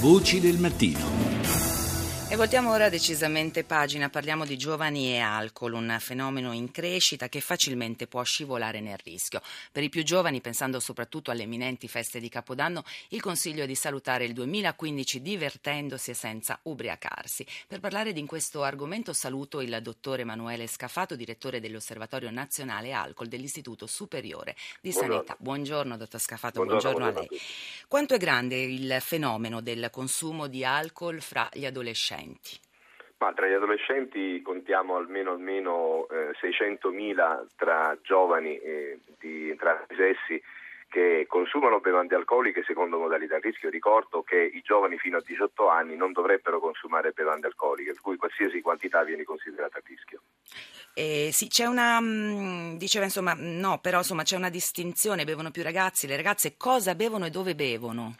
Voci 0.00 0.40
del 0.40 0.58
mattino. 0.58 1.32
E 2.32 2.36
voltiamo 2.36 2.70
ora 2.70 2.88
decisamente 2.88 3.62
pagina, 3.62 4.08
parliamo 4.08 4.46
di 4.46 4.56
giovani 4.56 5.12
e 5.12 5.18
alcol, 5.18 5.74
un 5.74 5.94
fenomeno 6.00 6.52
in 6.52 6.70
crescita 6.70 7.28
che 7.28 7.42
facilmente 7.42 8.06
può 8.06 8.22
scivolare 8.22 8.80
nel 8.80 8.96
rischio. 9.04 9.42
Per 9.70 9.82
i 9.82 9.90
più 9.90 10.02
giovani, 10.02 10.40
pensando 10.40 10.80
soprattutto 10.80 11.30
alle 11.30 11.42
imminenti 11.42 11.88
feste 11.88 12.20
di 12.20 12.30
Capodanno, 12.30 12.84
il 13.08 13.20
consiglio 13.20 13.64
è 13.64 13.66
di 13.66 13.74
salutare 13.74 14.24
il 14.24 14.32
2015 14.32 15.20
divertendosi 15.20 16.12
e 16.12 16.14
senza 16.14 16.58
ubriacarsi. 16.62 17.46
Per 17.68 17.80
parlare 17.80 18.14
di 18.14 18.24
questo 18.24 18.62
argomento 18.62 19.12
saluto 19.12 19.60
il 19.60 19.78
dottor 19.82 20.20
Emanuele 20.20 20.66
Scafato, 20.66 21.16
direttore 21.16 21.60
dell'Osservatorio 21.60 22.30
Nazionale 22.30 22.92
Alcol 22.92 23.28
dell'Istituto 23.28 23.86
Superiore 23.86 24.56
di 24.80 24.88
Buongiorno. 24.88 25.14
Sanità. 25.16 25.36
Buongiorno 25.38 25.96
dottor 25.98 26.18
Scafato, 26.18 26.64
Buongiorno, 26.64 26.98
buongiorno, 26.98 27.08
a 27.08 27.12
buongiorno 27.12 27.36
lei. 27.36 27.81
Quanto 27.88 28.14
è 28.14 28.18
grande 28.18 28.56
il 28.56 28.96
fenomeno 29.00 29.60
del 29.60 29.88
consumo 29.90 30.46
di 30.46 30.64
alcol 30.64 31.20
fra 31.20 31.48
gli 31.52 31.66
adolescenti? 31.66 32.58
Ma 33.18 33.32
tra 33.34 33.46
gli 33.46 33.52
adolescenti 33.52 34.42
contiamo 34.42 34.96
almeno, 34.96 35.30
almeno 35.32 36.08
eh, 36.08 36.32
600.000 36.40 37.46
tra 37.56 37.96
giovani 38.02 38.56
eh, 38.56 38.98
di 39.20 39.50
entrambi 39.50 39.92
i 39.92 39.96
sessi 39.96 40.42
che 40.92 41.24
consumano 41.26 41.80
bevande 41.80 42.14
alcoliche 42.14 42.62
secondo 42.66 42.98
modalità 42.98 43.36
a 43.36 43.40
rischio. 43.40 43.70
Ricordo 43.70 44.22
che 44.22 44.36
i 44.36 44.60
giovani 44.62 44.98
fino 44.98 45.16
a 45.16 45.22
18 45.24 45.68
anni 45.68 45.96
non 45.96 46.12
dovrebbero 46.12 46.60
consumare 46.60 47.12
bevande 47.12 47.46
alcoliche, 47.46 47.92
per 47.92 48.02
cui 48.02 48.16
qualsiasi 48.16 48.60
quantità 48.60 49.02
viene 49.02 49.24
considerata 49.24 49.78
a 49.78 49.82
rischio. 49.82 50.20
Eh, 50.92 51.30
sì, 51.32 51.48
c'è 51.48 51.64
una, 51.64 51.98
mh, 51.98 52.76
diceva 52.76 53.06
insomma, 53.06 53.32
no, 53.34 53.78
però 53.80 53.98
insomma 53.98 54.22
c'è 54.22 54.36
una 54.36 54.50
distinzione, 54.50 55.24
bevono 55.24 55.50
più 55.50 55.62
ragazzi, 55.62 56.06
le 56.06 56.16
ragazze 56.16 56.58
cosa 56.58 56.94
bevono 56.94 57.24
e 57.24 57.30
dove 57.30 57.54
bevono? 57.54 58.16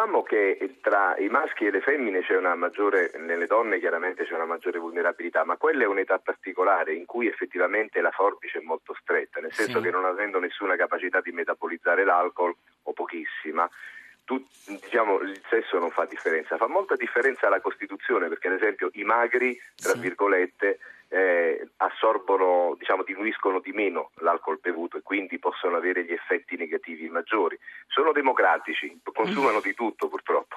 Diciamo 0.00 0.22
che 0.22 0.76
tra 0.80 1.14
i 1.18 1.28
maschi 1.28 1.66
e 1.66 1.70
le 1.70 1.82
femmine 1.82 2.22
c'è 2.22 2.34
una 2.34 2.54
maggiore, 2.54 3.10
nelle 3.18 3.44
donne 3.44 3.78
chiaramente 3.78 4.24
c'è 4.24 4.32
una 4.32 4.46
maggiore 4.46 4.78
vulnerabilità, 4.78 5.44
ma 5.44 5.56
quella 5.58 5.82
è 5.82 5.86
un'età 5.86 6.18
particolare 6.18 6.94
in 6.94 7.04
cui 7.04 7.26
effettivamente 7.26 8.00
la 8.00 8.10
forbice 8.10 8.60
è 8.60 8.62
molto 8.62 8.96
stretta, 8.98 9.40
nel 9.40 9.52
senso 9.52 9.76
Sì. 9.76 9.84
che 9.84 9.90
non 9.90 10.06
avendo 10.06 10.38
nessuna 10.38 10.74
capacità 10.76 11.20
di 11.20 11.32
metabolizzare 11.32 12.04
l'alcol 12.04 12.54
o 12.84 12.92
pochissima, 12.94 13.68
tu- 14.24 14.42
diciamo, 14.64 15.20
il 15.20 15.38
sesso 15.50 15.78
non 15.78 15.90
fa 15.90 16.06
differenza, 16.06 16.56
fa 16.56 16.66
molta 16.66 16.96
differenza 16.96 17.50
la 17.50 17.60
costituzione 17.60 18.28
perché 18.28 18.48
ad 18.48 18.54
esempio 18.54 18.88
i 18.94 19.04
magri, 19.04 19.54
tra 19.76 19.92
Sì. 19.92 19.98
virgolette, 20.00 20.78
eh, 21.12 21.70
assorbono, 21.78 22.74
diciamo, 22.78 23.02
diluiscono 23.02 23.58
di 23.60 23.72
meno 23.72 24.10
l'alcol 24.20 24.58
bevuto 24.60 24.96
e 24.96 25.02
quindi 25.02 25.38
possono 25.38 25.76
avere 25.76 26.04
gli 26.04 26.12
effetti 26.12 26.56
negativi 26.56 27.08
maggiori. 27.08 27.58
Sono 27.88 28.12
democratici, 28.12 29.00
consumano 29.12 29.60
di 29.60 29.74
tutto 29.74 30.08
purtroppo. 30.08 30.56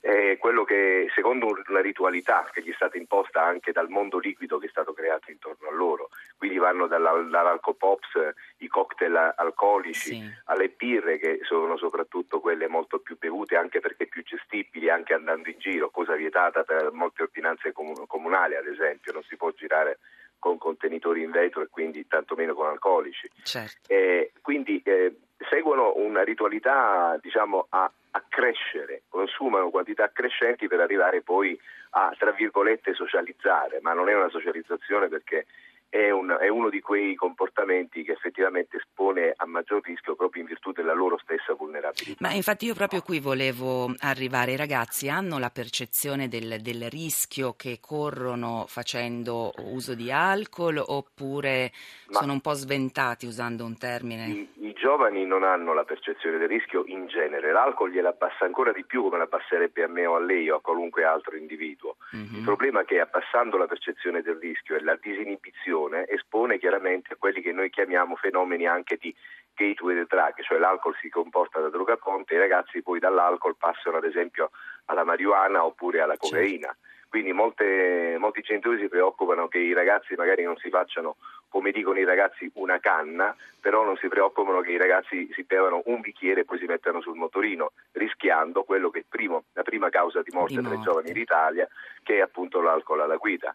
È 0.00 0.38
quello 0.38 0.64
che, 0.64 1.10
secondo 1.14 1.48
una 1.68 1.80
ritualità 1.80 2.48
che 2.52 2.62
gli 2.62 2.70
è 2.70 2.74
stata 2.74 2.96
imposta 2.96 3.42
anche 3.42 3.72
dal 3.72 3.88
mondo 3.90 4.18
liquido 4.18 4.58
che 4.58 4.66
è 4.66 4.70
stato 4.70 4.94
creato 4.94 5.30
intorno 5.30 5.68
a 5.68 5.72
loro, 5.72 6.08
quindi 6.38 6.56
vanno 6.56 6.86
dalla- 6.86 7.20
dall'alcopops, 7.20 8.32
i 8.58 8.68
cocktail 8.68 9.34
alcolici, 9.36 10.14
Sì. 10.14 10.22
alle 10.46 10.68
birre 10.70 11.18
che 11.18 11.40
sono 11.42 11.76
soprattutto 11.76 12.40
quelle 12.40 12.66
molto 12.66 12.98
più 13.00 13.18
bevute 13.18 13.56
anche 13.56 13.80
perché 13.80 14.06
più 14.06 14.22
gestibili 14.22 14.69
anche 14.90 15.14
andando 15.14 15.48
in 15.48 15.58
giro, 15.58 15.90
cosa 15.90 16.14
vietata 16.14 16.62
per 16.62 16.90
molte 16.92 17.22
ordinanze 17.22 17.72
comu- 17.72 18.06
comunali 18.06 18.56
ad 18.56 18.66
esempio, 18.66 19.12
non 19.12 19.22
si 19.22 19.36
può 19.36 19.50
girare 19.52 19.98
con 20.38 20.58
contenitori 20.58 21.22
in 21.22 21.30
vetro 21.30 21.62
e 21.62 21.68
quindi 21.68 22.06
tantomeno 22.06 22.54
con 22.54 22.66
alcolici. 22.66 23.30
Certo. 23.42 23.92
Eh, 23.92 24.32
quindi 24.40 24.80
eh, 24.84 25.14
seguono 25.48 25.92
una 25.96 26.22
ritualità 26.22 27.16
diciamo, 27.20 27.66
a, 27.68 27.90
a 28.12 28.24
crescere, 28.28 29.02
consumano 29.08 29.70
quantità 29.70 30.10
crescenti 30.10 30.66
per 30.66 30.80
arrivare 30.80 31.20
poi 31.22 31.58
a, 31.90 32.14
tra 32.18 32.32
virgolette, 32.32 32.94
socializzare, 32.94 33.80
ma 33.82 33.92
non 33.92 34.08
è 34.08 34.14
una 34.14 34.30
socializzazione 34.30 35.08
perché 35.08 35.46
è, 35.90 36.08
un- 36.10 36.36
è 36.40 36.48
uno 36.48 36.70
di 36.70 36.80
quei 36.80 37.16
comportamenti 37.16 38.04
che 38.04 38.12
effettivamente 38.12 38.76
espone 38.76 39.32
a 39.36 39.44
maggior 39.44 39.82
rischio 39.82 40.14
proprio 40.14 40.42
in 40.42 40.48
virtù 40.48 40.70
della 40.70 40.94
loro 40.94 41.18
stessa 41.18 41.52
vulnerabilità. 41.54 42.16
Ma 42.20 42.32
infatti 42.32 42.64
io 42.66 42.74
proprio 42.74 43.02
qui 43.02 43.18
volevo 43.18 43.92
arrivare, 43.98 44.52
i 44.52 44.56
ragazzi 44.56 45.08
hanno 45.08 45.38
la 45.38 45.50
percezione 45.50 46.28
del, 46.28 46.60
del 46.60 46.88
rischio 46.88 47.54
che 47.54 47.78
corrono 47.80 48.66
facendo 48.68 49.52
uso 49.58 49.94
di 49.94 50.12
alcol 50.12 50.76
oppure 50.78 51.72
Ma- 52.10 52.20
sono 52.20 52.32
un 52.34 52.40
po' 52.40 52.52
sventati 52.52 53.26
usando 53.26 53.64
un 53.64 53.76
termine? 53.76 54.26
I, 54.28 54.48
I 54.60 54.72
giovani 54.74 55.26
non 55.26 55.42
hanno 55.42 55.74
la 55.74 55.84
percezione 55.84 56.38
del 56.38 56.48
rischio 56.48 56.84
in 56.86 57.08
genere, 57.08 57.50
l'alcol 57.50 57.90
gliela 57.90 58.10
abbassa 58.10 58.44
ancora 58.44 58.70
di 58.72 58.84
più 58.84 59.02
come 59.02 59.18
la 59.18 59.24
abbasserebbe 59.24 59.82
a 59.82 59.88
me 59.88 60.06
o 60.06 60.14
a 60.14 60.20
lei 60.20 60.48
o 60.50 60.56
a 60.56 60.60
qualunque 60.60 61.02
altro 61.02 61.36
individuo. 61.36 61.96
Mhm. 62.12 62.36
Il 62.36 62.42
problema 62.44 62.82
è 62.82 62.84
che 62.84 63.00
abbassando 63.00 63.56
la 63.56 63.66
percezione 63.66 64.22
del 64.22 64.36
rischio 64.36 64.76
e 64.76 64.82
la 64.82 64.96
disinibizione 65.00 65.78
espone 65.88 66.58
chiaramente 66.58 67.14
a 67.14 67.16
quelli 67.16 67.40
che 67.40 67.52
noi 67.52 67.70
chiamiamo 67.70 68.16
fenomeni 68.16 68.66
anche 68.66 68.96
di 68.96 69.14
gateway 69.54 69.94
the 69.94 70.06
drug, 70.08 70.40
cioè 70.42 70.58
l'alcol 70.58 70.96
si 71.00 71.08
comporta 71.08 71.60
da 71.60 71.68
droga 71.68 71.96
ponte 71.96 72.34
i 72.34 72.38
ragazzi 72.38 72.82
poi 72.82 72.98
dall'alcol 72.98 73.56
passano 73.56 73.96
ad 73.98 74.04
esempio 74.04 74.50
alla 74.86 75.04
marijuana 75.04 75.64
oppure 75.64 76.00
alla 76.00 76.16
Certo. 76.16 76.36
cocaina. 76.36 76.76
Quindi 77.08 77.32
molte- 77.32 78.16
molti 78.20 78.40
genitori 78.40 78.78
si 78.78 78.88
preoccupano 78.88 79.48
che 79.48 79.58
i 79.58 79.72
ragazzi 79.72 80.14
magari 80.14 80.44
non 80.44 80.56
si 80.58 80.70
facciano, 80.70 81.16
come 81.48 81.72
dicono 81.72 81.98
i 81.98 82.04
ragazzi, 82.04 82.48
una 82.54 82.78
canna, 82.78 83.34
però 83.60 83.82
non 83.84 83.96
si 83.96 84.06
preoccupano 84.06 84.60
che 84.60 84.70
i 84.70 84.76
ragazzi 84.76 85.28
si 85.34 85.42
bevano 85.42 85.82
un 85.86 86.00
bicchiere 86.00 86.42
e 86.42 86.44
poi 86.44 86.58
si 86.58 86.66
mettano 86.66 87.00
sul 87.00 87.16
motorino, 87.16 87.72
rischiando 87.92 88.62
quello 88.62 88.90
che 88.90 89.00
è 89.00 89.04
primo- 89.08 89.42
la 89.54 89.62
prima 89.64 89.88
causa 89.90 90.22
di 90.22 90.30
morte 90.32 90.54
Di 90.54 90.60
tra 90.62 90.68
i 90.72 90.76
morte. 90.76 90.88
giovani 90.88 91.12
d'Italia, 91.12 91.68
che 92.04 92.18
è 92.18 92.20
appunto 92.20 92.60
l'alcol 92.60 93.00
alla 93.00 93.16
guida. 93.16 93.52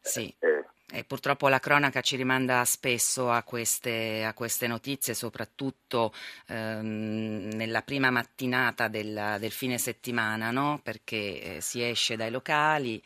Sì. 0.00 0.34
Eh, 0.40 0.64
E 0.88 1.02
purtroppo 1.02 1.48
la 1.48 1.58
cronaca 1.58 2.00
ci 2.00 2.14
rimanda 2.14 2.64
spesso 2.64 3.30
a 3.30 3.42
queste, 3.42 4.24
a 4.24 4.32
queste 4.34 4.68
notizie, 4.68 5.14
soprattutto 5.14 6.12
ehm, 6.46 7.50
nella 7.54 7.82
prima 7.82 8.10
mattinata 8.10 8.86
del, 8.86 9.36
del 9.40 9.50
fine 9.50 9.78
settimana, 9.78 10.52
no? 10.52 10.80
perché 10.82 11.56
eh, 11.56 11.60
si 11.60 11.82
esce 11.82 12.14
dai 12.14 12.30
locali. 12.30 13.02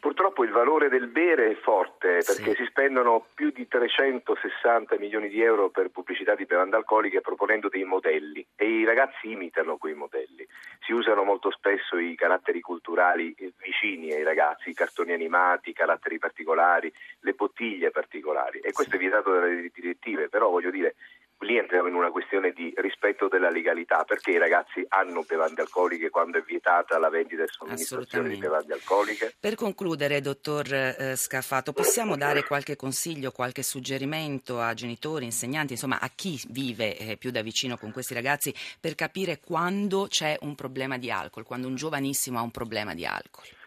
Purtroppo 0.00 0.44
il 0.44 0.50
valore 0.50 0.88
del 0.88 1.08
bere 1.08 1.50
è 1.50 1.54
forte 1.56 2.22
Sì. 2.22 2.42
perché 2.42 2.54
si 2.56 2.66
spendono 2.70 3.26
più 3.34 3.50
di 3.50 3.68
360 3.68 4.96
milioni 4.98 5.28
di 5.28 5.42
euro 5.42 5.68
per 5.68 5.90
pubblicità 5.90 6.34
di 6.34 6.46
bevande 6.46 6.76
alcoliche 6.76 7.20
proponendo 7.20 7.68
dei 7.68 7.84
modelli 7.84 8.44
e 8.56 8.64
i 8.64 8.84
ragazzi 8.84 9.30
imitano 9.30 9.76
quei 9.76 9.92
modelli. 9.92 10.46
Si 10.80 10.92
usano 10.92 11.22
molto 11.22 11.50
spesso 11.50 11.98
i 11.98 12.14
caratteri 12.14 12.60
culturali 12.62 13.34
vicini 13.58 14.10
ai 14.12 14.22
ragazzi, 14.22 14.70
i 14.70 14.74
cartoni 14.74 15.12
animati, 15.12 15.70
i 15.70 15.74
caratteri 15.74 16.18
particolari, 16.18 16.90
le 17.20 17.32
bottiglie 17.34 17.90
particolari 17.90 18.58
e 18.60 18.72
questo 18.72 18.96
è 18.96 18.98
vietato 18.98 19.32
dalle 19.32 19.70
direttive, 19.72 20.30
però 20.30 20.48
voglio 20.48 20.70
dire 20.70 20.94
lì 21.40 21.56
entriamo 21.56 21.88
in 21.88 21.94
una 21.94 22.10
questione 22.10 22.52
di 22.52 22.72
rispetto 22.76 23.28
della 23.28 23.50
legalità 23.50 24.04
perché 24.04 24.32
i 24.32 24.38
ragazzi 24.38 24.84
hanno 24.88 25.22
bevande 25.22 25.62
alcoliche 25.62 26.10
quando 26.10 26.38
è 26.38 26.42
vietata 26.42 26.98
la 26.98 27.08
vendita 27.08 27.42
e 27.42 27.48
somministrazione 27.48 28.28
di 28.28 28.36
bevande 28.36 28.74
alcoliche. 28.74 29.34
Per 29.38 29.54
concludere, 29.54 30.20
dottor 30.20 30.72
eh, 30.72 31.14
Scafato, 31.16 31.72
possiamo 31.72 32.16
dare 32.16 32.44
qualche 32.44 32.76
consiglio, 32.76 33.32
qualche 33.32 33.62
suggerimento 33.62 34.60
a 34.60 34.74
genitori, 34.74 35.24
insegnanti, 35.24 35.72
insomma 35.72 35.98
a 36.00 36.10
chi 36.14 36.40
vive 36.48 36.96
eh, 36.96 37.16
più 37.16 37.30
da 37.30 37.42
vicino 37.42 37.76
con 37.76 37.92
questi 37.92 38.14
ragazzi 38.14 38.54
per 38.78 38.94
capire 38.94 39.40
quando 39.40 40.06
c'è 40.08 40.36
un 40.42 40.54
problema 40.54 40.98
di 40.98 41.10
alcol, 41.10 41.44
quando 41.44 41.68
un 41.68 41.74
giovanissimo 41.74 42.38
ha 42.38 42.42
un 42.42 42.50
problema 42.50 42.94
di 42.94 43.06
alcol? 43.06 43.58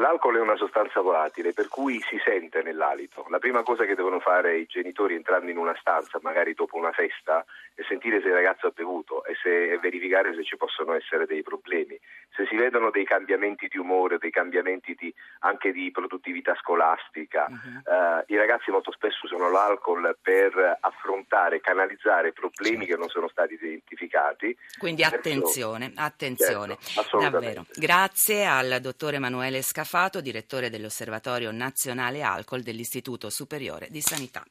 L'alcol 0.00 0.36
è 0.36 0.40
una 0.40 0.56
sostanza 0.56 1.02
volatile 1.02 1.52
per 1.52 1.68
cui 1.68 2.00
si 2.08 2.18
sente 2.24 2.62
nell'alito. 2.62 3.26
La 3.28 3.38
prima 3.38 3.62
cosa 3.62 3.84
che 3.84 3.94
devono 3.94 4.18
fare 4.18 4.56
i 4.56 4.64
genitori 4.66 5.14
entrando 5.14 5.50
in 5.50 5.58
una 5.58 5.76
stanza, 5.78 6.18
magari 6.22 6.54
dopo 6.54 6.78
una 6.78 6.90
festa, 6.90 7.44
è 7.74 7.82
sentire 7.86 8.20
se 8.22 8.28
il 8.28 8.32
ragazzo 8.34 8.66
ha 8.68 8.72
bevuto 8.74 9.24
e, 9.26 9.34
se, 9.42 9.72
e 9.72 9.78
verificare 9.78 10.34
se 10.34 10.42
ci 10.42 10.56
possono 10.56 10.94
essere 10.94 11.26
dei 11.26 11.42
problemi. 11.42 11.98
Se 12.34 12.46
si 12.46 12.56
vedono 12.56 12.90
dei 12.90 13.04
cambiamenti 13.04 13.68
di 13.68 13.76
umore, 13.76 14.16
dei 14.16 14.30
cambiamenti 14.30 14.94
di- 14.98 15.12
anche 15.40 15.70
di 15.70 15.90
produttività 15.90 16.54
scolastica, 16.58 17.46
Mhm. 17.50 17.82
eh, 17.84 18.24
i 18.28 18.36
ragazzi 18.36 18.70
molto 18.70 18.92
spesso 18.92 19.26
usano 19.26 19.50
l'alcol 19.50 20.16
per 20.20 20.78
affrontare, 20.80 21.60
canalizzare 21.60 22.32
problemi 22.32 22.86
Certo. 22.86 22.92
che 22.94 22.98
non 22.98 23.08
sono 23.10 23.28
stati 23.28 23.52
identificati. 23.52 24.56
Quindi 24.78 25.04
attenzione, 25.04 25.92
attenzione. 25.94 26.78
Certo. 26.80 27.66
Grazie 27.74 28.46
al 28.46 28.78
dottor 28.80 29.12
Emanuele 29.14 29.60
Scafato, 29.90 30.20
direttore 30.20 30.70
dell'Osservatorio 30.70 31.50
Nazionale 31.50 32.22
Alcol 32.22 32.62
dell'Istituto 32.62 33.28
Superiore 33.28 33.88
di 33.90 34.00
Sanità. 34.00 34.46